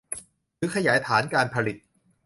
[0.57, 1.77] หรือขยายฐานการผลิต